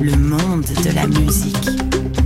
le 0.00 0.16
monde 0.16 0.64
de 0.84 0.90
la 0.94 1.06
musique. 1.06 2.25